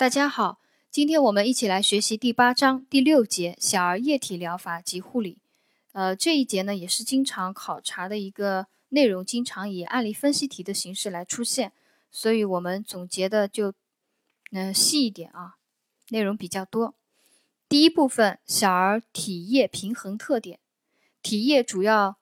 [0.00, 5.42] 大家好，今天我们一起来学习第八章第六节小儿液体疗法及护理。
[5.92, 11.74] 呃，这一节呢也是经常考察的一个内容，经常以案例分析题的形式来出现，
[12.10, 13.74] 所以我们总结的就
[14.52, 15.56] 嗯细一点啊，
[16.08, 16.94] 内容比较多。
[17.68, 20.60] 第一部分，小儿体液平衡特点。
[21.20, 22.16] 体液主要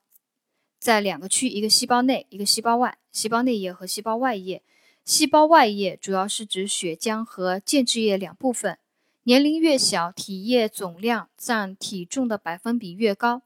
[0.81, 2.99] 在两个区，一个细胞内，一个细胞外。
[3.13, 4.65] 细胞内液和细胞外液。
[5.09, 8.77] 细胞外液主要是指血浆和间质液两部分。
[9.23, 13.41] 年龄越小，体液总量占体重的百分比越高。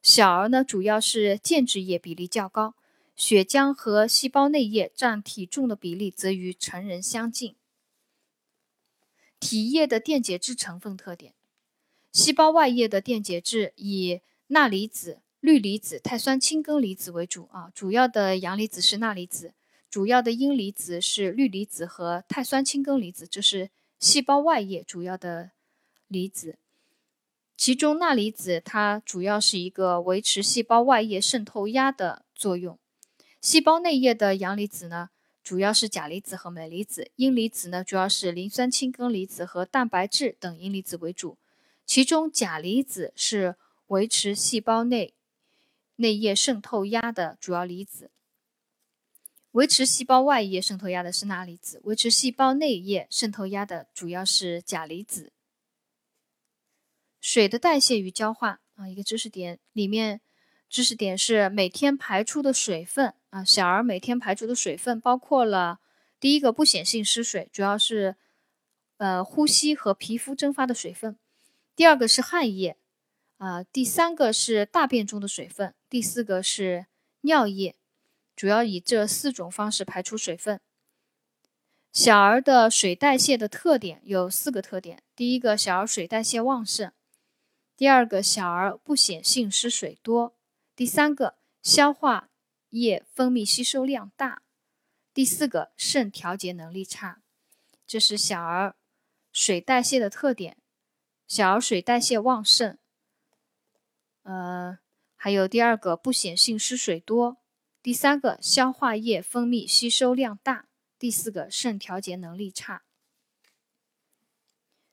[0.00, 2.74] 小儿呢，主要是间质液比例较高，
[3.14, 7.56] 血浆和细胞内液占体重的比例则与成人相近。
[9.38, 11.34] 体液的电解质成分特点：
[12.10, 19.52] 细胞外液的电解质以钠离子、氯离子、碳酸氢根离子为主啊，主要的阳离子是钠离子。
[19.92, 25.50] 主要的阴离子是氯离子和碳酸氢根离子，这是细胞外液主要的
[26.08, 26.56] 离子。
[27.58, 32.78] 其中钠离子它主要是一个维持细胞外液渗透压的作用。
[33.42, 35.10] 细胞内液的阳离子呢，
[35.44, 37.10] 主要是钾离子和镁离子。
[37.16, 41.36] 阴离子呢，主要是磷酸氢根离子和蛋白质等阴离子为主。
[41.84, 43.56] 其中钾离子是
[43.88, 45.12] 维持细胞内
[45.96, 48.10] 内液渗透压的主要离子。
[49.52, 55.32] 维持细胞外液渗透压的是钠离子，维持细胞内液渗透压的主要是钾离子。
[57.20, 60.22] 水的代谢与交换啊，一个知识点里面，
[60.70, 65.80] 知识点是每天排出的水分啊，小儿每天排出的水分包括了
[66.18, 68.16] 第一个不显性失水，主要是
[68.96, 71.12] 呃呼吸和皮肤蒸发的水分；
[71.76, 72.78] 第二个是汗液
[73.36, 76.86] 啊，第三个是大便中的水分，第四个是
[77.20, 77.76] 尿液。
[78.34, 80.60] 主要以这四种方式排出水分。
[81.92, 86.92] 小儿的水代谢的特点有四个特点：第一个，小儿水代谢旺盛；
[87.76, 90.34] 第二个，小儿不显性失水多；
[90.74, 92.30] 第三个，消化
[92.70, 94.38] 液分泌吸收量大；
[95.12, 97.20] 第四个，肾调节能力差。
[97.86, 98.76] 这是小儿
[99.30, 100.56] 水代谢的特点。
[101.28, 102.78] 小儿水代谢旺盛，
[104.22, 104.78] 呃，
[105.14, 107.41] 还有第二个，不显性失水多。
[107.82, 110.66] 第三个，消化液分泌吸收量大；
[111.00, 112.84] 第四个，肾调节能力差。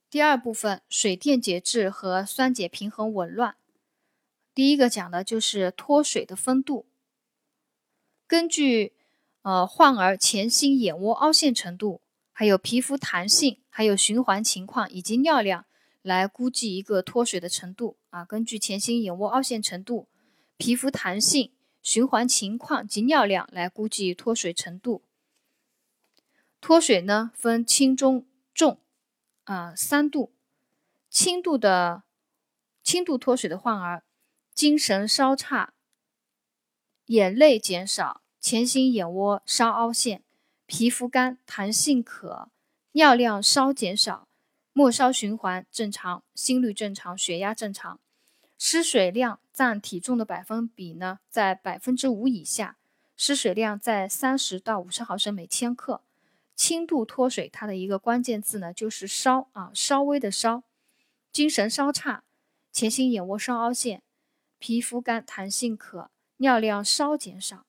[0.09, 3.55] 第二部分，水电解质和酸碱平衡紊乱。
[4.55, 6.87] 第一个讲的就是脱水的分度。
[8.25, 8.93] 根据
[9.43, 12.01] 呃患儿前心眼窝凹陷程度，
[12.31, 15.67] 还有皮肤弹性，还有循环情况以及尿量
[16.01, 18.25] 来估计一个脱水的程度啊。
[18.25, 20.07] 根据前心眼窝凹陷程度、
[20.57, 21.51] 皮肤弹性。
[21.81, 25.03] 循环情况及尿量来估计脱水程度。
[26.61, 28.79] 脱水呢分轻、中、重，
[29.45, 30.33] 啊三度。
[31.09, 32.03] 轻度的
[32.83, 34.03] 轻度脱水的患儿，
[34.53, 35.73] 精神稍差，
[37.05, 40.23] 眼泪减少，前心眼窝稍凹陷，
[40.67, 42.49] 皮肤干，弹性可，
[42.91, 44.27] 尿量稍减少，
[44.73, 47.99] 末梢循环正常，心率正常，血压正常。
[48.61, 52.77] 失水量占体重的百分比呢，在百分之五以下，
[53.15, 56.01] 失水量在三十到五十毫升每千克。
[56.57, 60.63] 轻度脱水，它的一个关键字呢就是稍啊，稍微的稍，
[61.31, 62.25] 精神稍差，
[62.73, 64.03] 前心眼窝稍凹陷，
[64.57, 67.65] 皮肤干，弹性可，尿量稍减少。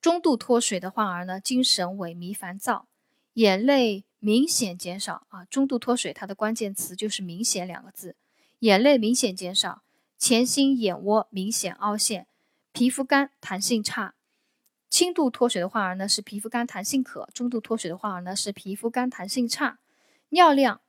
[0.00, 2.88] 中度脱水的患儿呢，精神萎靡烦躁，
[3.34, 5.44] 眼泪明显减少啊。
[5.44, 8.16] 中度脱水，它的关键词就是明显两个字。
[8.60, 9.82] 眼泪明显减少，
[10.16, 12.26] 前心眼窝明显凹陷，
[12.72, 14.14] 皮肤干，弹性差。
[14.88, 19.78] 轻度脱水的患儿呢是皮肤干，弹性可；中度脱水的患儿呢是皮肤干，弹性差。
[20.30, 20.80] 尿量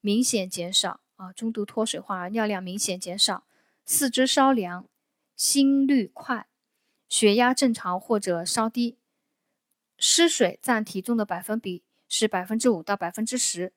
[0.00, 3.44] 明显减少啊，中度脱水患儿尿量明显减少，
[3.84, 4.88] 四肢稍凉，
[5.36, 6.46] 心率快，
[7.10, 8.96] 血压正常或者稍低。
[9.98, 13.74] 失水占体重的百分比是百分之五到百分之十。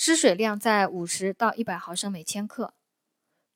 [0.00, 2.72] 失水量在五十到一百毫升每千克。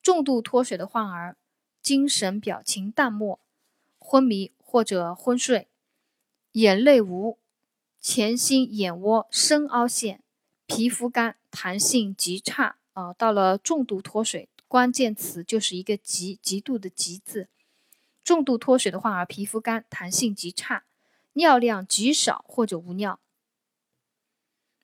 [0.01, 1.37] 重度脱水的患儿，
[1.81, 3.39] 精神表情淡漠、
[3.97, 5.69] 昏迷或者昏睡，
[6.51, 7.37] 眼泪无，
[8.01, 10.21] 前心眼窝深凹陷，
[10.65, 12.75] 皮肤干，弹性极差。
[12.91, 17.47] 啊，到了重度脱水，关键词就是一个极，极度的极字。
[18.21, 20.83] 重度脱水的患儿，皮肤干，弹性极差，
[21.31, 23.21] 尿量极少或者无尿。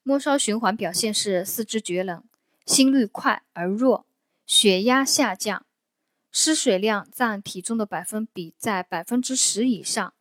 [0.10, 2.24] 末梢循环表现是四肢厥冷，
[2.66, 4.08] 心率快而弱，
[4.48, 5.64] 血压下降，
[6.32, 10.12] 失水量占体重的百分比在百分之十以上。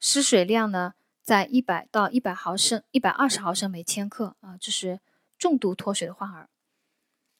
[0.00, 4.98] 失水量呢，在一百到一百毫升、一百二十毫升每千克啊，这是
[5.38, 6.48] 重度脱水的患儿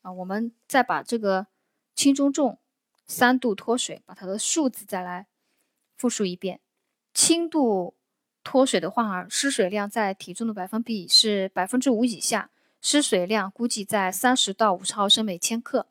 [0.02, 0.12] 啊。
[0.12, 1.48] 我们再把这个
[1.96, 2.60] 轻中重
[3.08, 5.26] 三度脱水，把它的数字再来
[5.96, 6.60] 复述一遍。
[7.12, 7.96] 轻度
[8.50, 12.50] 脱水的患儿，失水量在体重的百分比是百分之五以下，
[12.82, 15.86] 失水量估计在三十到五十毫升每千克。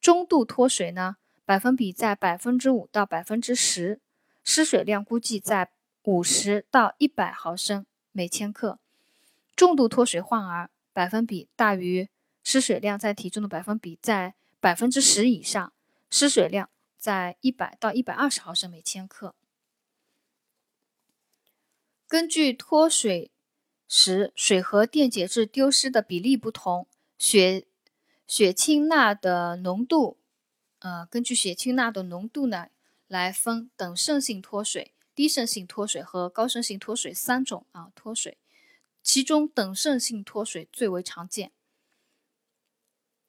[0.00, 1.14] 中度脱水呢，
[1.44, 4.00] 百分比在百分之五到百分之十，
[4.42, 5.70] 失水量估计在
[6.02, 8.80] 五十到一百毫升每千克。
[9.54, 12.08] 重度脱水患儿，百分比大于
[12.42, 15.72] 失水量在体重的百分比在百分之十以上，
[16.10, 16.68] 失水量
[16.98, 19.36] 在一百到一百二十毫升每千克。
[22.12, 23.30] 根据脱水
[23.88, 26.86] 时水和电解质丢失的比例不同，
[27.16, 27.66] 血。
[28.26, 30.18] 血清钠的浓度，
[30.80, 32.68] 呃，根据血清钠的浓度呢，
[33.08, 38.36] 来分等渗性脱水、低渗性脱水和高渗性脱水三种啊脱水。
[39.02, 41.52] 其中等渗性脱水最为常见。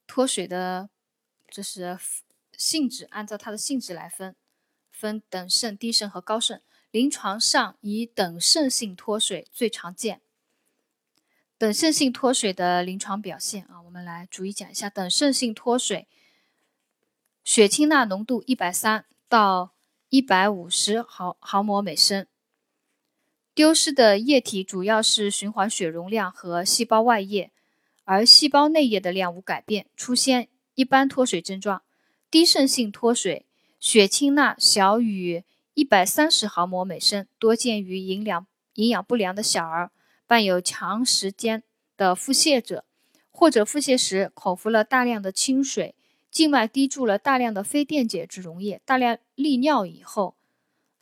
[0.06, 0.89] 脱水的
[1.47, 1.97] 这是
[2.57, 4.35] 性质，按照它的性质来分，
[4.91, 6.62] 分等渗、低渗和高渗。
[6.94, 10.22] 临床上以等渗性脱水最常见。
[11.57, 14.92] 等渗性脱水的临床表现啊，我们来逐一讲一下。
[14.92, 16.07] 等渗性脱水，
[17.44, 19.74] 血清钠浓度一百三到
[20.10, 22.28] 一百五十毫毫摩每升，
[23.56, 27.51] 丢失的液体主要是循环血容量和细胞外液，
[28.04, 31.81] 而细胞内液的量无改变，出现一般脱水症状。
[32.30, 33.48] 低渗性脱水，
[33.80, 39.91] 血清钠小于一百三十毫摩每升，多见于营养营养不良的小儿。
[40.25, 41.63] 伴有长时间
[41.97, 42.85] 的腹泻者，
[43.29, 45.95] 或者腹泻时口服了大量的清水，
[46.31, 50.35] 静脉滴注了大量的非电解质溶液，大量利尿以后，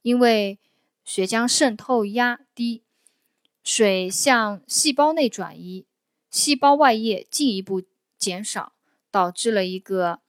[0.02, 0.60] 因为
[1.06, 2.84] 血浆渗透压低，
[3.64, 5.86] 水向细胞内转移，
[6.30, 7.84] 细胞外液进一步
[8.18, 8.74] 减少，
[9.12, 10.20] 导致了一个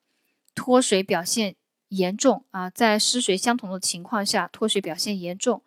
[0.55, 1.57] 脱水表现
[1.93, 5.63] 严重啊，在失水相同的情况下，脱水表现严重。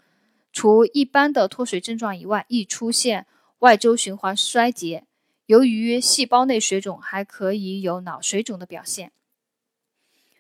[0.52, 3.26] 除一般的脱水症状以外，易出现
[3.60, 5.06] 外周循环衰竭。
[5.46, 9.12] 由于细胞内水肿，还可以有脑水肿的表现。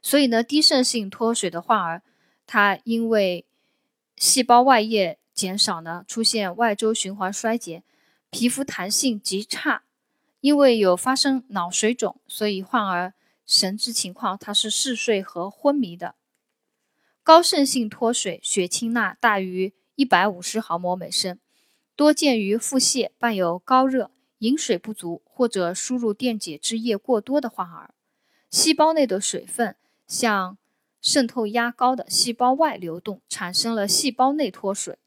[0.01, 2.01] 所以呢，低渗性脱水的患儿，
[2.47, 3.45] 他因为
[4.15, 7.83] 细胞外液减少呢，出现外周循环衰竭，
[8.29, 9.83] 皮肤弹性极差。
[10.41, 13.13] 因为有发生脑水肿，所以患儿
[13.45, 16.15] 神志情况他是嗜睡和昏迷的。
[17.24, 19.74] 高渗性脱水，血清钠大于。
[19.97, 21.39] 一百五十毫摩每升，
[21.95, 27.94] 多见于腹泻伴有高热、饮水不足或者输入电解质液过多的患儿。
[28.50, 30.57] 细胞内的水分向
[31.01, 34.97] 渗透压高的细胞外流动，产生了细胞内脱水。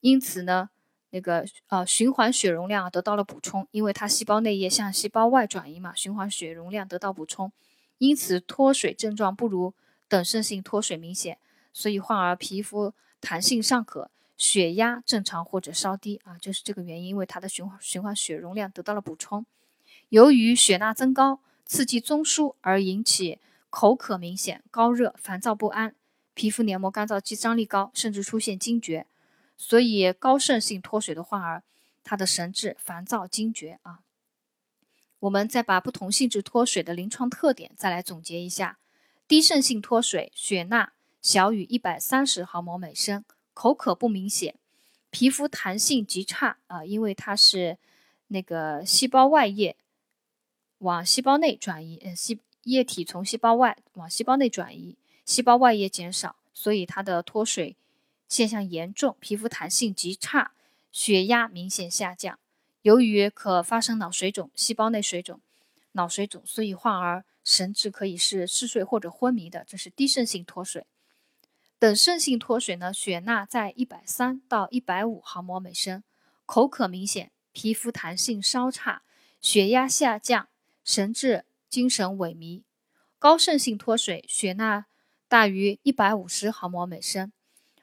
[0.00, 0.70] 因此呢，
[1.12, 7.52] 那个呃循环血容量得到了补充，因为它细胞内液向细胞外转移嘛，循环血容量得到补充，
[7.98, 9.72] 因此脱水症状不如
[10.08, 11.38] 等渗性脱水明显。
[11.72, 12.92] 所以患儿皮肤。
[13.24, 19.46] 弹性尚可，血压正常或者稍低啊，就是这个原因，因为它的循环循环血容量得到了补充。
[20.08, 23.38] 由于血钠增高刺激中枢而引起
[23.70, 25.94] 口渴明显、高热、烦躁不安，
[26.34, 29.06] 皮肤黏膜干燥肌张力高，甚至出现惊厥。
[29.64, 31.62] 所以高渗性脱水的患儿，
[32.02, 34.00] 他的神志烦躁、惊厥啊。
[35.20, 38.80] 我们再把不同性质脱水的临床特点再来总结一下：
[39.28, 40.94] 低渗性脱水，血钠。
[41.20, 44.56] 小于一百三十毫摩每升，口渴不明显，
[45.10, 47.78] 皮肤弹性极差啊，因为它是
[48.26, 49.76] 那个细胞外液
[50.78, 57.76] 往细胞内转移，呃，细液体从细胞外往细胞内转移，细胞外液减少，所以它的脱水
[58.32, 60.52] 现象严重，皮肤弹性极差，
[60.90, 62.38] 血压明显下降。
[62.80, 65.38] 由于可发生脑水肿、细胞内水肿、
[65.92, 70.86] 脑水肿，所以患儿神志可以是嗜睡或者昏迷的，这是低渗性脱水。
[71.78, 76.02] 等渗性脱水呢，血钠在一百三到一百五毫摩每升，
[76.46, 79.02] 口渴明显，皮肤弹性稍差，
[79.42, 80.48] 血压下降，
[80.82, 82.62] 神志精神萎靡。
[83.18, 84.86] 高渗性脱水，血钠
[85.28, 87.30] 大于一百五十毫摩每升，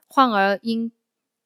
[0.09, 0.91] 患儿因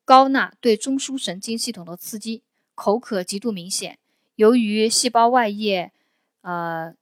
[0.04, 2.42] 高钠对中枢神经系统的刺激，
[2.74, 4.00] 口渴极度明显。
[4.36, 5.92] 由于细胞外液，
[6.42, 6.96] 呃，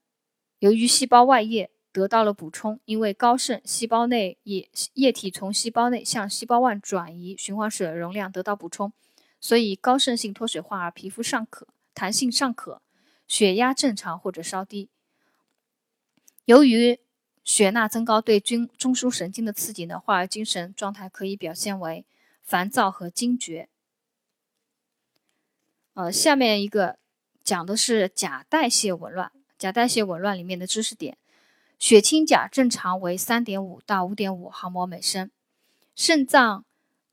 [0.58, 1.70] 由于细胞外液。
[1.94, 8.94] 得到了补充，因为高渗，细胞内液液体从细胞内向细胞外转移，循环水容量得到补充，
[9.38, 12.80] 所以高渗性脱水患儿皮肤尚可，弹性尚可，
[13.28, 14.88] 血压正常或者稍低。
[16.46, 16.98] 由于
[17.44, 22.04] 血钠增高对中中枢神经的刺激呢，患儿精神状态可以表现为
[22.42, 23.68] 烦躁和惊厥。
[25.94, 26.98] 呃，下面一个
[27.44, 29.30] 讲的是钾代谢紊乱。
[29.58, 31.18] 钾代谢紊乱里面的知识点：
[31.78, 35.30] 血清钾正常为三点五到五点五毫摩每升。
[35.94, 36.64] 肾脏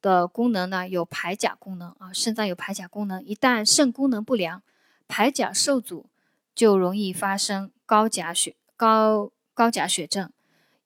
[0.01, 3.23] 的功能呢有排钾功能啊，肾脏有排钾功能。
[3.23, 4.63] 一旦肾功能不良，
[5.07, 6.05] 排钾受阻，
[6.55, 10.31] 就容易发生高钾血高高钾血症。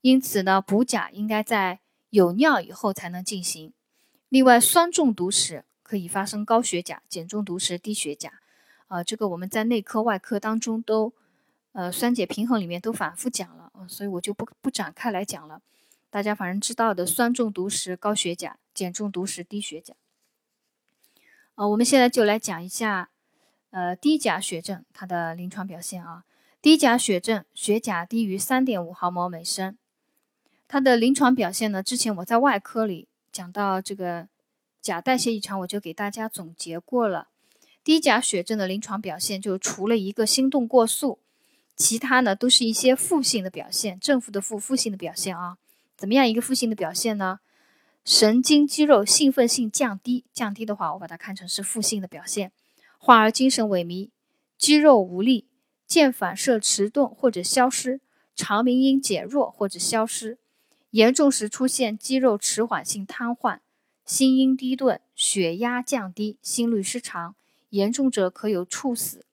[0.02, 3.72] 因此呢，补钾应该在有尿以后才能进行。
[4.30, 8.40] 另外，酸中毒时可以发生高血钾，碱中毒时低血钾。
[8.88, 11.14] 啊，这个我们在内科、外科当中都，
[11.74, 15.62] 呃，酸碱平衡里面都反复讲了啊，所以我就不不展开来讲了。
[16.10, 19.94] 大家反正知道的，酸中毒时高血钾，碱中毒时低血钾。
[21.54, 23.12] 啊，我们现在就来讲一下，
[23.70, 26.24] 呃，低钾血症它的临床表现啊。
[26.64, 29.76] 低钾血症，血钾低于三点五毫摩每升，
[30.66, 33.10] 它的临床表现呢，之前我在外科里。
[33.34, 34.30] 讲到这个
[34.82, 37.28] 钾代谢异常，我就给大家总结过了。
[37.84, 41.20] 低钾血症的临床表现，就除了一个心动过速，
[41.76, 45.58] 其他呢都是一些负性的表现，正负的负，负性的表现啊。
[45.98, 47.42] 怎么样一个负性的表现呢？
[48.06, 52.54] 神经肌肉兴奋性降低，降低的话，我把它看成是负性的表现。
[52.98, 54.12] 患儿精神萎靡，
[54.58, 55.48] 肌肉无力，
[55.94, 58.00] 腱反射迟钝或者消失，
[58.36, 60.40] 肠鸣音减弱或者消失。
[60.90, 63.60] 严重时出现肌肉迟缓性瘫痪、
[64.04, 67.36] 心音低钝、血压降低、心律失常，
[67.70, 69.24] 严重者可有猝死。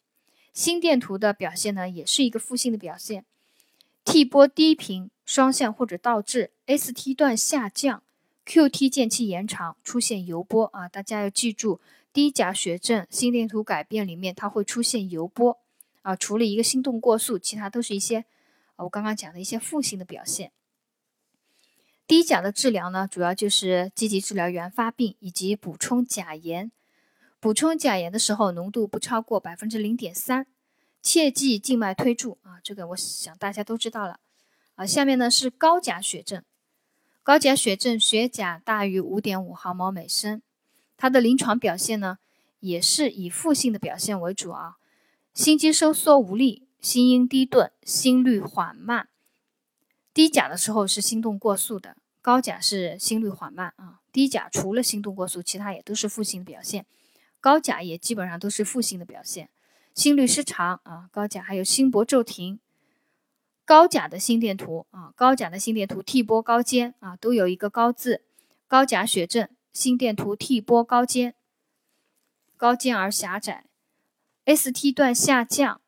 [0.53, 3.25] 心电图的表现呢，也是一个负性的表现
[4.05, 8.03] ，T 波低频、双向或者倒置，ST 段下降
[8.45, 11.81] ，QT 间期延长，出现游波啊，大家要记住，
[12.13, 15.59] 低钾血症心电图改变里面它会出现游波
[16.03, 18.25] 啊，除了一个心动过速，其他都是一些
[18.77, 20.53] 我刚刚讲的一些负性的表现。
[22.07, 26.73] 低钾的治疗呢，主要就是积极治疗原发病以及补充钾盐。
[27.39, 30.47] 补充钾盐的时候，浓度不超过百分之零点三，
[31.01, 32.59] 切忌静脉推注啊。
[32.65, 34.19] 这个我想大家都知道了
[34.75, 34.85] 啊。
[34.85, 36.43] 下面呢是高钾血症，
[37.23, 40.43] 高钾血症血钾大于五点五毫摩每升，
[40.97, 42.19] 它的临床表现呢
[42.59, 44.79] 也是以负性的表现为主啊。
[45.33, 49.09] 心肌收缩无力，心音低钝，心率缓慢。
[50.13, 54.01] 低钾的时候是心动过速的，高钾是心率缓慢啊。
[54.13, 56.85] 低钾除了心动过速，其他也都是负性的表现。
[57.41, 59.49] 高钾也基本上都是负性的表现，
[59.95, 61.09] 心律失常啊。
[61.13, 62.59] 高钾还有心搏骤停。
[63.65, 68.25] 高钾的心电图啊，高钾的心电图 T 波高尖啊，都有一个高字。
[68.67, 71.35] 高钾血症心电图 T 波高尖，
[72.57, 73.67] 高尖而狭窄
[74.57, 75.81] ，ST 段下降。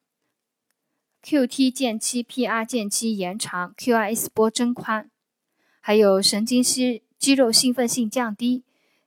[1.25, 5.11] QT 间期、PR 间期延长，QRS 波增宽，
[5.81, 8.65] 还有神经肌肌肉兴奋性降低，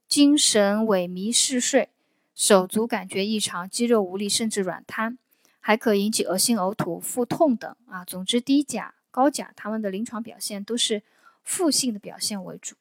[0.07, 1.89] 精神萎靡嗜睡，
[2.33, 5.17] 手足感觉异常，肌肉无力甚至软瘫，
[5.59, 8.05] 还可引起恶心、呕吐、腹痛等啊。
[8.05, 11.03] 总之，低钾、高钾它们的临床表现都是
[11.43, 12.75] 负性的表现为主。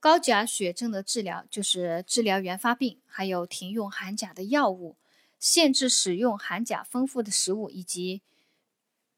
[0.00, 4.96] 高钾血症的治疗就是治疗原发病，还有停用含钾的药物。
[5.38, 8.22] 限制使用含钾丰富的食物，以及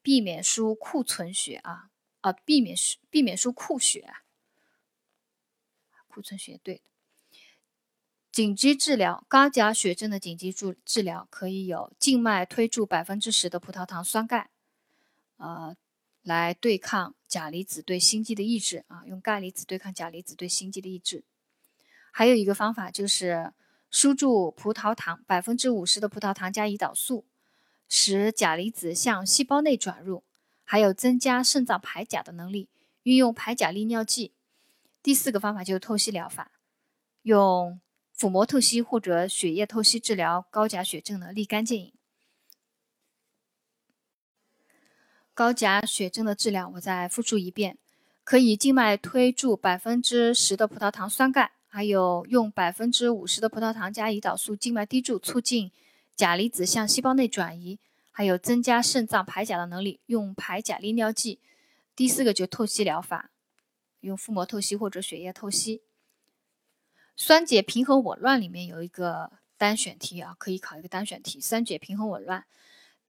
[0.03, 1.89] 避免输库存血啊
[2.21, 4.13] 啊，避免输避免输库血，
[6.07, 6.83] 库存血对。
[8.31, 14.51] 紧急治疗高钾血症的紧急治治疗可以有静脉推注百分之十的葡萄糖酸钙，
[15.37, 15.75] 呃，
[16.23, 21.23] 来对抗钾离子对心肌的抑制啊，用钙离子对抗钾离子对心肌的抑制。
[22.11, 23.53] 还有一个方法就是。
[23.93, 27.25] 输注葡萄糖百分之五十的葡萄糖加胰岛素，
[27.89, 30.23] 使钾离子向细胞内转入，
[30.63, 32.69] 还有增加肾脏排钾的能力。
[33.03, 34.31] 运用排钾利尿剂。
[35.03, 36.53] 第四个方法就是透析疗法，
[37.23, 37.81] 用
[38.13, 41.93] 腹膜透析或者血液透析治疗高钾血症的立竿见影。
[45.33, 47.77] 高钾血症的治疗，我再复述一遍：
[48.23, 51.51] 可以静脉推注百分之十的葡萄糖酸钙。
[51.73, 55.71] 还有用百分之五十的葡萄糖加胰岛素静脉滴注，促进
[56.17, 57.79] 钾离子向细胞内转移，
[58.11, 61.39] 还有增加肾脏排钾的能力，用排钾利尿剂。
[61.95, 63.31] 第四个就透析疗法，
[64.01, 65.81] 用腹膜透析或者血液透析。
[67.15, 71.39] 酸碱平衡紊乱里面有一个单选题啊，可以考一个单选题。
[71.39, 72.43] 酸碱平衡紊乱，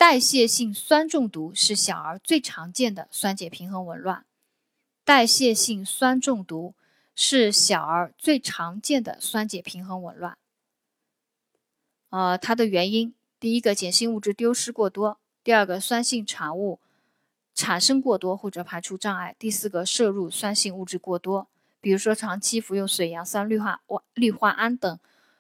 [0.03, 4.25] 代谢性酸中毒是小儿最常见的酸碱平衡紊乱。
[5.05, 6.75] 代谢性酸中毒。
[7.15, 10.37] 是小儿最常见的酸碱平衡紊乱。
[12.11, 16.81] 呃，它的原因，第一个碱性物质丢失过多，第二个酸性产物
[17.55, 21.47] 产生过多或者排出障碍，第四个摄入酸性物质过多，
[21.81, 23.81] 比如说长期服用水杨酸氯化
[24.15, 24.99] 氯化铵等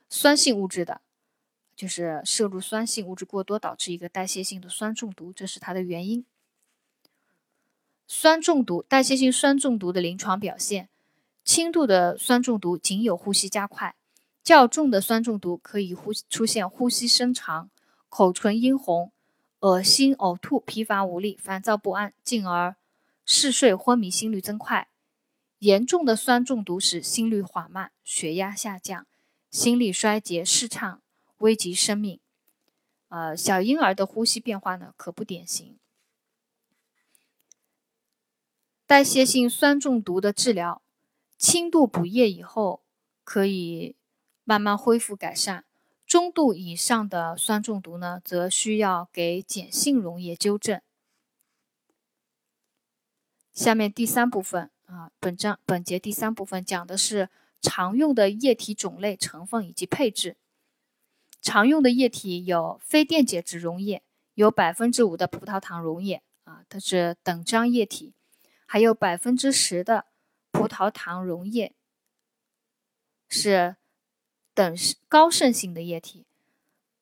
[0.08, 1.00] 酸性物质的，
[1.82, 6.24] 就是摄入酸性物质过多导致一个代谢性的酸中毒，这是它的原因。
[8.06, 10.88] 酸中毒，代谢性酸中毒的临床表现，
[11.44, 13.96] 轻度的酸中毒仅有呼吸加快，
[14.44, 17.68] 较重的酸中毒可以呼出现呼吸深长、
[18.08, 19.10] 口唇殷红、
[19.58, 22.76] 恶心、呕吐、疲乏无力、烦躁不安，进而
[23.26, 24.86] 嗜睡、昏迷、心率增快。
[25.58, 29.04] 严重的酸中毒时，心率缓慢、血压下降、
[29.50, 31.01] 心力衰竭、失畅，
[31.42, 32.20] 危及生命。
[33.08, 35.76] 呃，小婴儿的呼吸变化呢，可不典型。
[38.86, 40.82] 代谢性酸中毒的治疗，
[41.36, 42.82] 轻度补液以后
[43.24, 43.96] 可以
[44.44, 45.64] 慢慢恢复改善；
[46.06, 50.80] 中度以上的酸中毒呢，则需要给碱性溶液纠正。
[53.52, 57.28] 下面第三部分啊，本章本节第三部分讲的是
[57.60, 60.36] 常用的液体种类、成分以及配置。
[61.52, 68.14] 常用的液体有非电解质溶液，有百分之五的葡萄糖溶液啊，它是等张液体。
[68.64, 70.06] 还有百分之十的
[70.50, 71.74] 葡萄糖溶液
[73.28, 73.76] 是
[74.54, 74.74] 等
[75.10, 76.24] 高渗性的液体，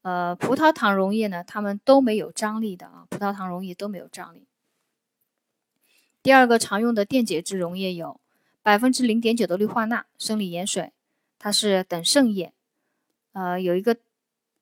[0.03, 4.49] 呃，葡萄糖溶液呢，它们都没有张力的啊，葡萄糖溶液都没有张力。
[6.25, 8.21] 第二个常用的电解质溶液有
[8.63, 10.93] 百分之零点九的氯化钠生理盐水，
[11.39, 12.53] 它是等渗液，
[13.31, 13.97] 呃，有一个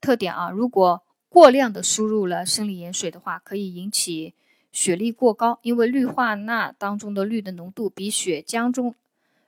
[0.00, 4.34] 特点啊，如果过量的输入了生理盐水的话，可以引起。
[4.70, 8.94] 血粒过高，因为氯化钠当中的氯的浓度比血浆中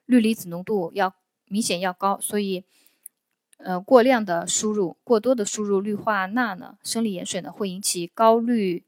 [0.07, 1.15] 氯离子浓度要
[1.45, 2.65] 明显要高，所以，
[3.59, 8.83] 呃，过量的输入、过多的输入氯化钠呢，生理盐水呢，会引起高氯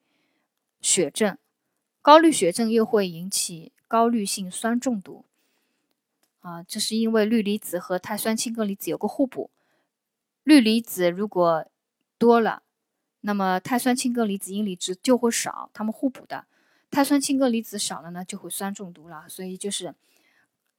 [0.80, 1.36] 血症，
[2.00, 5.26] 高氯血症又会引起高氯性酸中毒。
[6.40, 9.50] 啊，这是因为氯离子和碳酸氢根离子有个互补，
[10.44, 11.66] 氯离子如果
[12.18, 12.62] 多了。
[13.24, 16.44] 那么碳酸氢根离子阴离子就会少，它们互补的。
[16.90, 19.24] 碳酸氢根离子少了呢，就会酸中毒了。
[19.28, 19.94] 所以就是，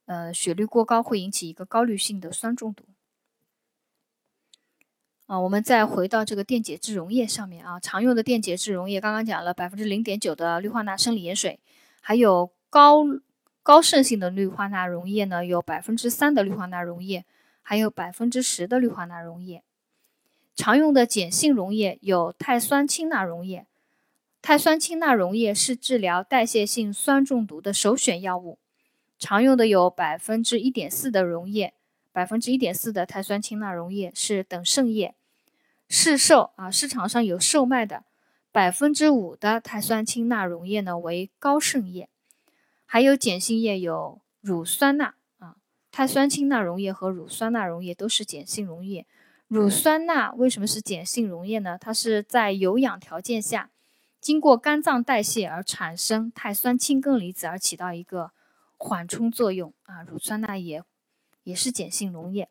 [0.04, 2.84] 呃，血氯过高会引起一个高氯性的酸中毒。
[5.26, 11.58] 啊，我们再回到这个电解质溶液上面啊，常用的电解质溶液刚刚讲了百分之零点九的氯化钠生理盐水，
[12.02, 13.02] 还有高
[13.62, 17.24] 高渗性的氯化钠溶液呢，有百分之三的氯化钠溶液，
[17.64, 19.64] 还有百分之十的氯化钠溶液。
[20.54, 23.66] 常用的碱性溶液有碳酸氢钠溶液，
[24.40, 28.58] 碳酸氢钠溶液是治疗代谢性酸中毒的首选药物。
[29.18, 31.72] 常用的有百分之一点四的溶液，
[32.12, 35.14] 百分之一点四的碳酸氢钠溶液是等渗液。
[35.88, 38.04] 市售啊，市场上有售卖的
[38.52, 42.08] 百分之五的碳酸氢钠溶液呢为高渗液。
[42.86, 45.14] 还有碱性液有乳酸钠，
[45.96, 49.06] 碳酸氢钠溶液和乳酸钠溶液都是碱性溶液。
[49.46, 51.78] 乳酸钠为什么是碱性溶液呢？
[51.80, 53.70] 它是在有氧条件下，
[54.20, 58.32] 经过肝脏代谢而产生碳酸氢根离子，而起到一个
[58.76, 60.02] 缓冲作用啊。
[60.02, 60.82] 乳酸钠也
[61.44, 62.48] 也是碱性溶液。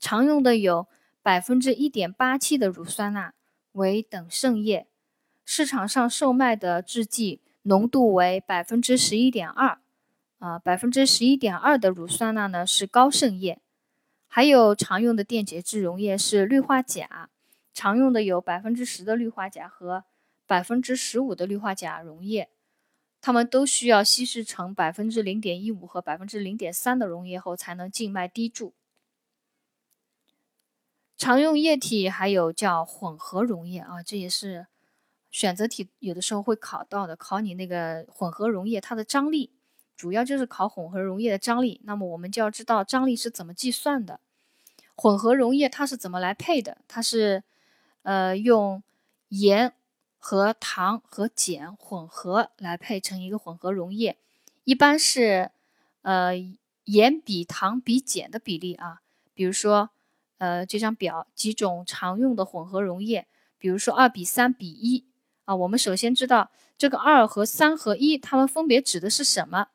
[0.00, 0.86] 常用的有
[1.20, 3.34] 百分之一点八七的乳酸钠
[3.72, 4.86] 为等渗液，
[5.44, 9.78] 市场上售卖的制剂浓度为百分之十一点二
[10.38, 13.60] 啊，百分之十一点二的乳酸钠呢是高渗液。
[14.26, 17.30] 还有常用的电解质溶液是氯化钾，
[17.72, 20.04] 常用的有百分之十的氯化钾和
[20.46, 22.50] 百分之十五的氯化钾溶液，
[23.20, 28.74] 它们都需要稀释成百分之零点一五和百分之零点三的溶液后才能静脉滴注。
[31.16, 34.68] 常用液体还有叫混合溶液啊，这也是
[35.30, 39.50] 选择题有的时候会考到的，考你那个混合溶液它的张力。
[39.98, 44.20] 主要就是考混合溶液的张力，那么我们就要知道张力是怎么计算的。
[44.94, 46.78] 混合溶液它是怎么来配的？
[46.86, 47.42] 它是，
[48.02, 48.80] 呃，用
[49.30, 49.72] 盐
[50.16, 54.16] 和糖和碱混合来配成一个混合溶液，
[54.62, 55.50] 一般是，
[56.02, 56.32] 呃，
[56.84, 59.00] 盐比糖比碱的比例啊。
[59.34, 59.90] 比如说，
[60.38, 63.26] 呃，这张表几种常用的混合溶液，
[63.58, 65.04] 比如说二比三比一
[65.44, 65.56] 啊。
[65.56, 69.68] 我们首先知道这个二和三和一，它们分别指的是什么？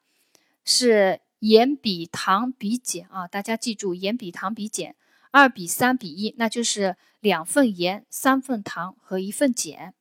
[0.63, 4.95] 是盐比糖比碱啊，大家记住，盐比糖比碱，
[5.31, 9.93] 二比三比一，那就是两份盐、三份糖和一份碱，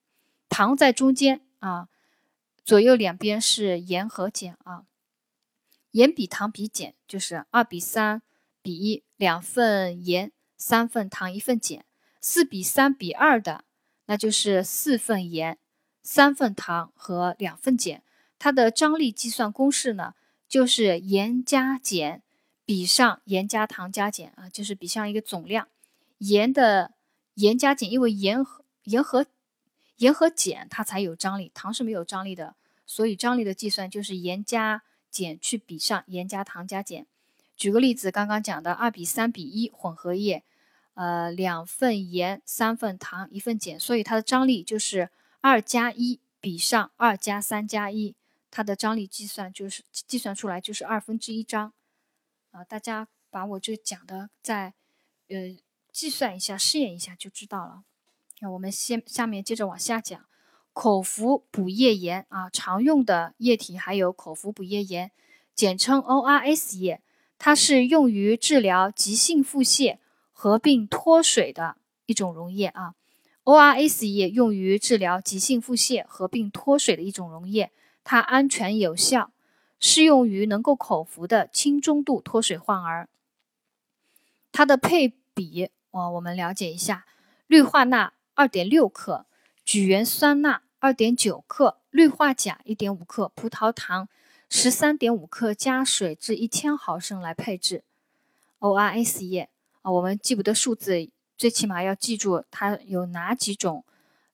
[0.49, 1.89] 糖在中间啊，
[2.65, 4.85] 左右两边是盐和碱啊。
[5.93, 8.23] 盐比糖比碱就是二比三
[8.63, 11.85] 比一，两份盐、三份糖、一份碱。
[12.25, 13.65] 四比三比二的，
[14.07, 15.59] 那就是四份盐、
[16.05, 18.05] 三份糖和两份碱。
[18.39, 20.15] 它的张力计算公式呢？
[20.53, 22.21] 就是盐加碱
[22.67, 25.67] 比上盐加糖加碱啊，就是比上一个总量，
[26.19, 26.93] 盐的
[27.37, 29.25] 盐加碱，因为盐和盐和
[29.97, 37.07] 盐和碱它才有张力，糖是没有张力的，所以张力的计算就是盐加碱去比上盐加糖加碱。
[37.57, 40.45] 举个例子，刚刚讲的二比三比一混合液，
[40.93, 45.09] 呃，两份盐，三份糖，一份碱，所以它的张力就是
[45.41, 48.15] 二加一比上二加三加一，
[48.53, 51.73] 它的张力计算就是计算出来就是二分之一张。
[52.51, 54.75] 啊，大家把我这讲的再
[55.29, 55.57] 呃
[55.91, 57.83] 计算一下，试验一下就知道了。
[58.41, 60.27] 那我们先下面接着往下讲，
[60.75, 65.11] 口服补液盐啊，常用的液体还有口服补液盐，
[65.55, 67.01] 简称 ORS 液。
[67.39, 69.99] 它是用于治疗急性腹泻
[70.31, 72.95] 合并脱水的一种溶液啊。
[73.45, 77.73] ORS 液用于治疗急性腹泻合并脱水的一种溶液，
[78.05, 79.31] 它安全有效，
[79.79, 83.09] 适用于能够口服的轻中度脱水患儿。
[84.51, 87.07] 它的配比啊，我们了解一下：
[87.47, 89.27] 氯化钠二点六克，
[89.65, 94.09] 榉原酸钠二点九克，氯化钾一点五克，葡萄糖。
[94.55, 97.85] 十三点五克加水至一千毫升来配置
[98.59, 99.49] ORS 液
[99.81, 103.83] 啊，我们记不得数字，最起码要记住它有哪几种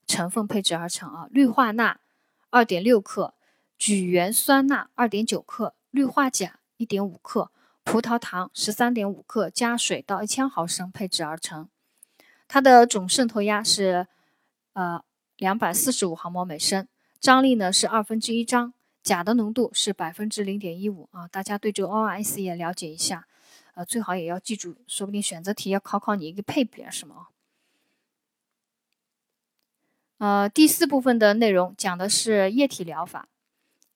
[0.05, 1.29] 成分配置而成啊？
[1.31, 2.01] 氯化钠
[2.49, 3.33] 二点六克，
[3.79, 7.49] 榉原酸钠二点九克，氯化钾一点五克，
[7.85, 11.69] 葡萄糖十三点五克加水到一千毫升配置而成。
[12.49, 14.07] 它的总渗透压是
[14.73, 15.01] 呃
[15.37, 16.87] 两百四十五毫摩尔每升，
[17.21, 18.73] 张力呢是二分之一张。
[19.01, 23.25] 钾的浓度是百分之零点一五啊，大家对这个 ORS 也了解一下，
[23.75, 27.27] 呃，最好也要记住，说不定选择题要考考你一个配比啊什么
[30.17, 33.29] 呃，第四部分的内容讲的是液体疗法，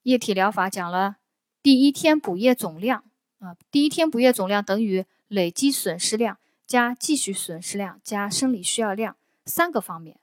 [0.03, 1.17] 液体疗法讲了
[1.61, 3.03] 第一天补液总量
[3.39, 10.17] 啊，第一天补液总量等于累积损失量加继续损失量加生理需要量三个方面。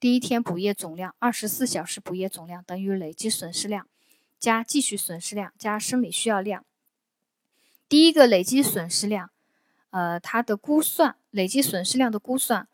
[0.00, 3.86] 第一天补液总量，二十四小时补液总量等于累积损失量。
[4.38, 6.64] 加继续损失量加生理需要量。
[7.88, 9.30] 第一个累积损失量，
[9.90, 12.66] 呃，它的估算累积损失量的估算，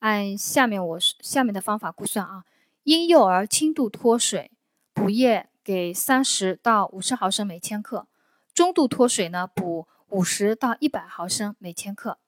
[0.00, 2.44] 按下面我下面的方法估算啊。
[2.82, 4.50] 婴幼儿轻度脱水，
[4.92, 8.06] 补液给三十到五十毫升每千克；
[8.52, 12.18] 中度脱水呢，补五十到一百毫升每千克；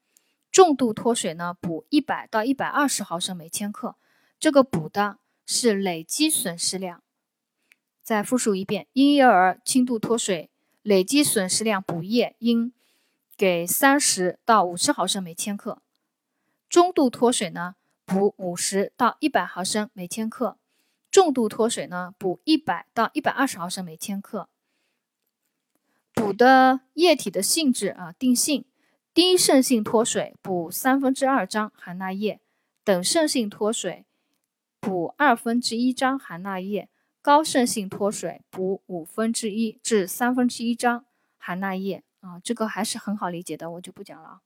[0.53, 3.97] 重度脱水呢，补一百到一百二十毫升每千克。
[4.39, 7.03] 这个补的是累积损失量。
[8.03, 10.51] 再复述一遍：婴幼儿轻度脱水，
[10.83, 12.73] 累积损失量补液应
[13.37, 15.79] 给三十到五十毫升每千克；
[16.69, 20.59] 中度脱水呢，补五十到一百毫升每千克；
[21.15, 24.49] 重度脱水呢，补一百到一百二十毫升每千克。
[26.13, 28.65] 补的液体的性质啊，定性：
[29.15, 32.41] 低渗性脱水补三分之二张含钠液，
[32.83, 34.05] 等渗性脱水
[34.81, 36.89] 补二分之一张含钠液。
[37.23, 41.05] 高渗性脱水补五分之一至三分之一张
[41.39, 44.41] 含钠液啊，这个还是很好理解的，我就不讲了。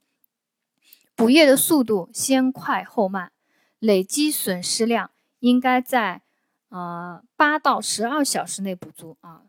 [1.16, 3.32] 补液的速度先快后慢，
[3.78, 6.20] 累积损失量应该在
[6.68, 9.42] 呃八到十二小时内补足啊，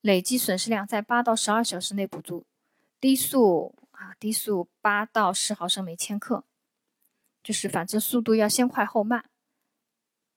[0.00, 2.44] 累计损失量在八到十二小时内补足。
[3.00, 6.44] 低速啊，低速八到十毫升每千克，
[7.42, 9.24] 就是反正速度要先快后慢，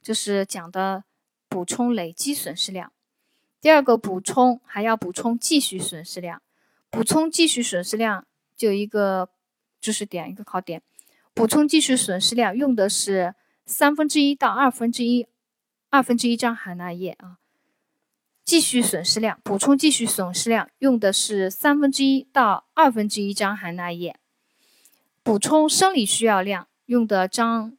[0.01, 1.03] 就是讲的。
[1.51, 2.93] 补充累积损失量，
[3.59, 6.43] 第二个补充还要补充继续损失量。
[6.91, 9.31] 补充继续损失量就一个
[9.81, 10.83] 知识点，一个考点。
[11.33, 13.33] 补充继续损失量用的是
[13.65, 15.25] 三分之一到二分之一，
[15.89, 17.37] 二分之一张含钠液啊。
[18.45, 24.15] 继续损失量补充继续损失量用的是三分之一到二分之一张含钠液。
[25.21, 27.75] 补充生理需要量用的张。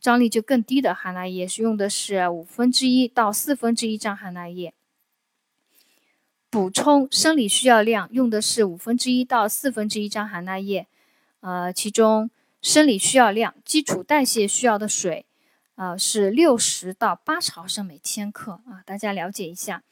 [0.00, 4.74] 张力就更低的含钠液是用的是五分之一到四分之一张含钠液，
[6.50, 10.86] 补充生理需要量用的是五分之一到四分之一张含钠液，
[11.40, 15.24] 呃，其中生理需要量基础代谢需要的水，
[15.76, 19.82] 呃，是六十到八十毫升每千克啊，大家了解一下，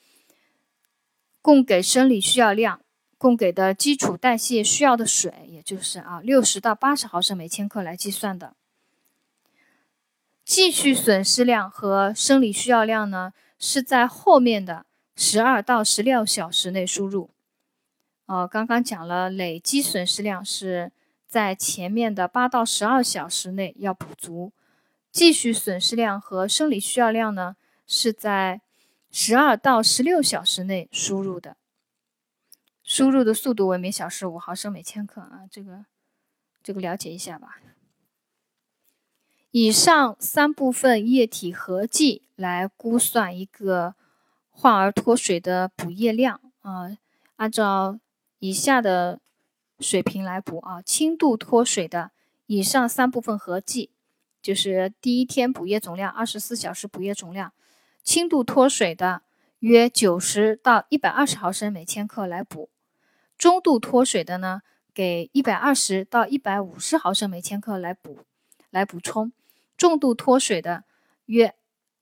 [1.40, 2.80] 供给生理需要量
[3.18, 8.54] 供给的基础代谢需要的水，也就是啊六十到八十毫升每千克来计算的。
[10.44, 17.30] 继续损失量和生理需要量呢，是在后面的十二到十六小时内输入。
[18.26, 20.90] 哦，刚刚讲了累积损失量是
[21.28, 24.52] 在前面的八到十二小时内要补足，
[25.12, 27.54] 继续损失量和生理需要量呢
[27.86, 28.62] 是在
[29.10, 31.56] 十二到十六小时内输入的。
[32.82, 35.84] 输入的速度为每小时五毫升每千克啊，这个
[36.62, 37.60] 这个了解一下吧。
[39.50, 43.94] 以上三部分液体合计来估算一个
[44.48, 46.96] 患儿脱水的补液量啊，
[47.36, 47.98] 按照
[48.38, 49.20] 以下的
[49.78, 52.12] 水平来补啊，轻度脱水的
[52.46, 53.90] 以上三部分合计
[54.42, 57.52] 就是第一天补液总量，二十四小时补液总量，
[58.02, 59.22] 轻度脱水的。
[59.62, 62.68] 约九十到一百二十毫升每千克来补，
[63.38, 68.18] 中度脱水的呢，给一百二十到一百五十毫升每千克来补，
[68.70, 69.30] 来补充；
[69.76, 70.82] 重度脱水的
[71.26, 71.54] 约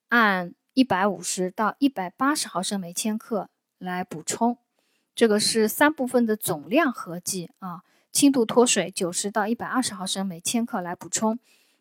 [0.08, 4.56] 按一百五十到一百八十毫升每千克来补充。
[5.14, 7.82] 这个是三部分的总量合计啊。
[8.10, 11.38] 轻度脱水九十到一百二十毫升每千克来补充，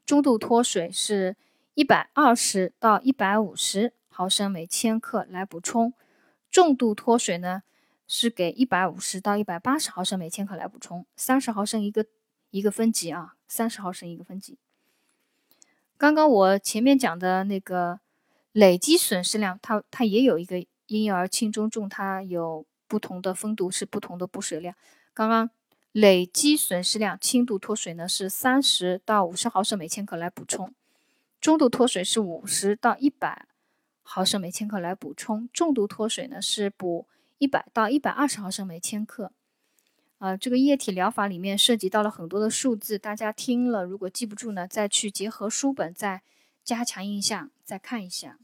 [0.09, 1.37] 中度脱水是
[1.75, 3.93] 一百二十到一百五十。
[4.07, 5.93] 毫升每千克来补充，
[6.49, 7.61] 重度脱水呢
[8.07, 12.07] 是给一百五十到一百八十毫升每千克来补充，三十毫升一个
[12.49, 14.57] 一个分级啊，三十毫升一个分级。
[15.95, 17.99] 刚刚我前面讲的那个
[18.51, 24.73] 累积损失量，它它也有一个婴幼儿轻中重，它有不同的分度，是不同的补水量。
[25.13, 25.51] 刚刚
[25.91, 30.73] 累积损失量，轻度脱水呢是三十到五十毫升每千克来补充，
[31.41, 33.47] 中度脱水是五十到一百。
[34.02, 39.32] 毫升每千克来补充，重度脱水呢是补一百到一百二十毫升每千克。
[40.17, 46.23] 呃，这个液体疗法里面涉及到了很多的数字，大家听了如果记不住呢，再去结合书本再
[46.63, 48.39] 加强印象，再看一下。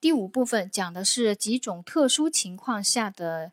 [0.00, 3.50] 第五部分讲的是几种特殊情况下的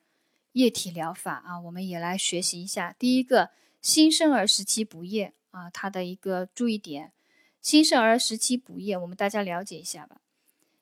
[0.53, 2.95] 液体疗法啊，我们也来学习一下。
[2.99, 7.13] 第一个，新生儿时期补液啊，它的一个注意点。
[7.61, 10.21] 新生儿时期补液，我们大家了解一下吧。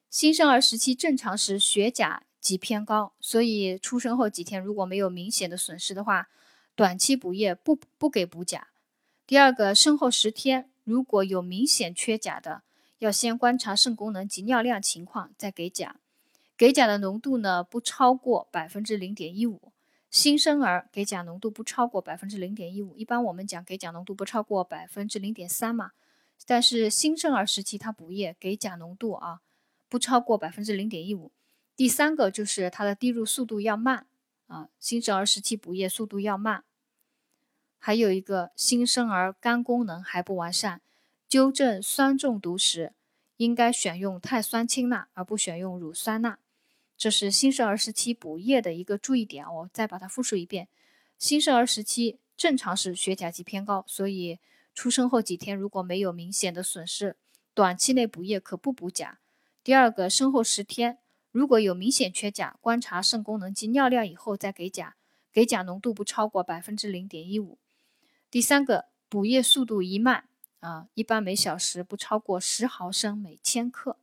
[0.10, 6.30] 新生儿时期正常时血钾极偏高，所以出生后几天如果没有明显的损失的话，
[6.76, 8.70] 短期补液不不给补钾。
[9.28, 12.64] 第二个，生后十天如果有明显缺钾的，
[12.98, 15.98] 要先观察肾功能及尿量情况再给钾。
[16.60, 19.72] 给钾的浓度呢不超过百分之零点一五。
[20.12, 25.92] 新生儿给钾浓度不超过百分之零点一五，一般我们讲给钾浓度不超过百分之零点三嘛。
[26.46, 29.40] 但是新生儿时期他补液给钾浓度啊。
[29.88, 31.32] 不超过百分之零点一五。
[31.78, 34.08] 第三个就是它的滴入速度要慢
[34.48, 36.66] 啊，新生儿时期补液速度要慢。
[37.78, 40.82] 还有一个新生儿肝功能还不完善，
[41.30, 42.92] 纠正酸中毒时
[43.38, 46.38] 应该选用碳酸氢钠而不选用乳酸钠。
[47.00, 49.46] 这是新生儿时期补液的一个注意点。
[49.48, 50.68] 我再把它复述一遍：
[51.18, 54.38] 新生儿时期正常是血钾极偏高，所以
[54.76, 57.16] 出生后几天如果没有明显的损失，
[57.54, 59.20] 短期内补液可不补钾。
[59.64, 60.98] 第二个，生后十天
[61.32, 64.98] 如果有明显缺钾，观察肾功能及尿量以后再给钾，
[65.32, 67.58] 给钾浓度不超过百分之零点一五。
[68.30, 70.26] 第三个，补液速度宜慢
[70.60, 73.96] 啊，一般每小时不超过十毫升每千克。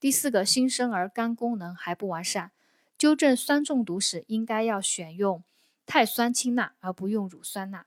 [0.00, 2.52] 第四个，新生儿肝功能还不完善，
[2.96, 5.42] 纠正酸中毒时应该要选用
[5.86, 7.86] 碳酸氢钠而不用乳酸钠。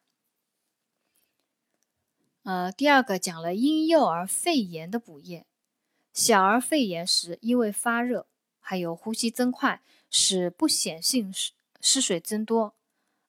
[2.43, 5.45] 呃，第二个讲了婴幼儿肺炎的补液。
[6.11, 8.27] 小儿肺炎时，因为发热，
[8.59, 12.75] 还有呼吸增快，使不显性失失水增多，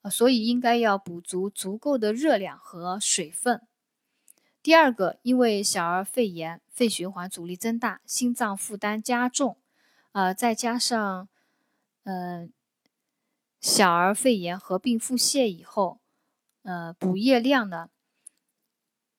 [0.00, 3.62] 呃，所以应该要补足足够的热量和水分。
[4.62, 9.56] 第二个，因为小儿肺炎，肺循环阻力增大，心脏负担加重，
[10.12, 11.28] 呃，再加上，
[12.04, 12.52] 嗯，
[13.60, 15.98] 小儿肺炎合并腹泻以后，
[16.62, 17.90] 呃，补液量呢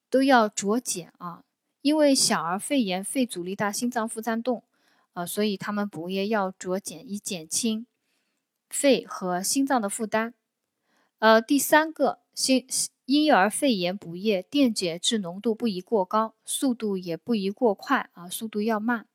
[0.10, 1.44] 都要酌减啊。
[1.82, 4.64] 因为小儿肺炎，肺阻力大，心脏负担重，
[5.12, 7.86] 呃，所以他们补液要酌减，以减轻
[8.70, 10.34] 肺和心脏的负担。
[11.20, 19.08] 呃，第三个，心心婴幼儿肺炎补液电解质浓度不宜过高，速度也不宜过快啊，速度要慢。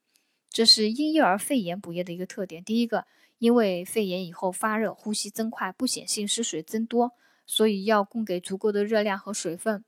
[0.51, 2.62] 这是婴幼儿肺炎补液的一个特点。
[2.62, 3.07] 第一个，
[3.38, 7.12] 因为肺炎以后发热，呼吸增快，不显性失水增多，
[7.46, 9.83] 所以要供给足够的热量和水分。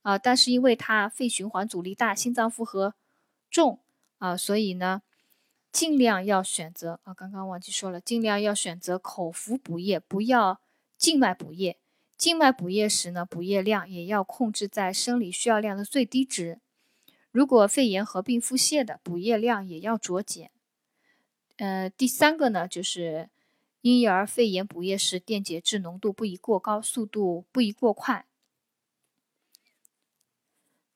[0.00, 2.94] 啊，但是因为它肺循环阻力大，心脏负荷
[3.50, 3.80] 重
[4.16, 5.02] 啊，所以呢，
[5.70, 10.62] 尽量要选择啊，刚刚忘记说了，尽量要选择口服补液，不要
[10.96, 11.76] 静脉补液。
[12.16, 16.60] 静脉补液时呢，补液量也要控制在生理需要量的最低值。
[17.30, 20.50] 如果肺炎合并腹泻的，补液量也要酌减。
[21.56, 23.28] 呃，第三个呢，就是
[23.80, 28.26] 婴幼儿肺炎补液时，电解质浓度不宜过高，速度不宜过快。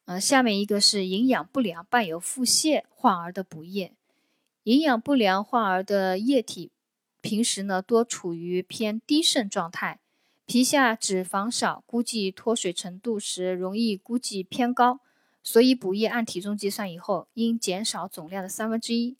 [0.04, 3.92] 呃，下面一个是营养不良伴有腹泻患儿的补液。
[4.62, 6.70] 营养不良患儿的液体
[7.20, 10.00] 平时呢多处于偏低渗状态，
[10.48, 15.00] 皮下脂肪少，估计脱水程度时容易估计偏高，
[15.42, 19.18] 所以补液按体重计算以后，应减少总量的三分之一，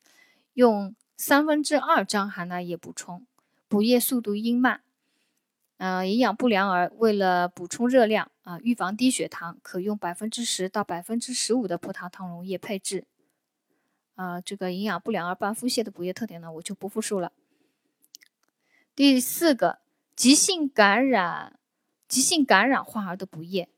[0.55, 3.27] 用三分之二张含钠液补充，
[3.69, 4.81] 补液速度应慢。
[5.77, 13.05] 呃，营养不良儿为了补充热量啊，预防低血糖，可用百分之十到百分之十五的葡萄糖溶液配置。
[14.15, 17.33] 啊，这个营养不良儿伴腹泻的补液特点呢，我就不复述了。
[18.97, 19.81] 第四个，
[20.19, 21.61] 急性感染、
[22.09, 23.69] 急性感染患儿的补液。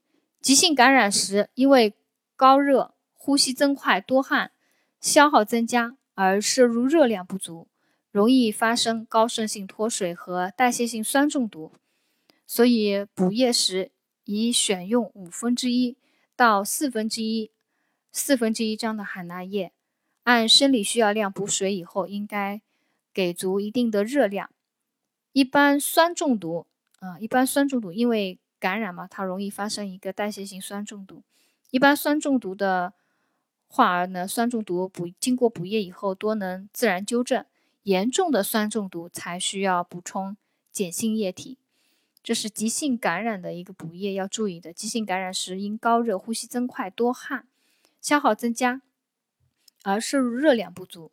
[0.40, 1.94] 急性感染时，因为
[2.34, 4.52] 高热、呼吸增快、多汗、
[5.02, 7.68] 消耗增加而摄入热量不足，
[8.10, 11.72] 容易发生高渗性脱水和代谢性酸中毒。
[12.46, 13.90] 所以补液时
[14.24, 15.98] 宜选用五分之一
[16.34, 17.50] 到四分之一、
[18.12, 19.72] 四分之一张的含钠液，
[20.22, 22.62] 按生理需要量补水以后，应该
[23.12, 24.48] 给足一定的热量。
[25.32, 26.66] 一般酸中毒，
[26.98, 31.22] 啊，一般酸中毒因为感染嘛，它容易发生一个代谢性酸中毒。
[31.70, 32.92] 一般酸中毒的
[33.68, 37.44] 患儿呢，酸中毒补经过补液以后，多能自然纠正。
[37.84, 40.36] 严重的酸中毒才需要补充
[40.70, 41.56] 碱性液体。
[42.22, 44.70] 这是急性感染的一个补液要注意的。
[44.70, 47.48] 急性感染时因高热、呼吸增快、多汗、
[48.02, 48.82] 消耗增加
[49.82, 51.10] 而摄入热量不足，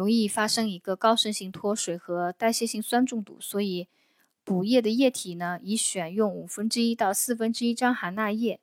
[0.00, 3.36] 容易发生一个高渗性脱水和代谢性酸中毒。
[3.38, 3.86] 所以
[4.42, 8.60] 补液的液体呢，宜选用五分之一到四分之一张含钠液，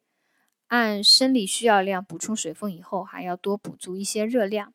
[0.66, 4.74] 按生理需要量补充水分以后，还要多补足一些热量。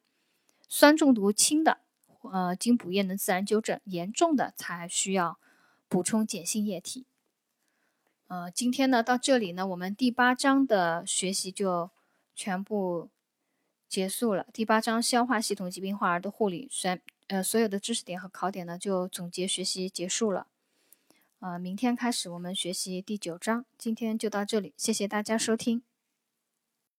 [0.68, 1.80] 酸中毒轻的，
[2.32, 5.38] 呃，经补液能自然纠正；严重的才需要
[5.88, 7.06] 补充碱性液体。
[8.28, 11.90] 呃，今天呢到这里呢，我们第八章的学习就
[12.34, 13.10] 全部
[13.92, 14.46] 结束了。
[14.54, 20.46] 第八章消化系统疾病患儿的护理，全呃所有的知识点和考点呢就总结学习结束了。
[21.40, 23.66] 呃，明天开始我们学习第九章。
[23.76, 25.82] 今天就到这里，谢谢大家收听。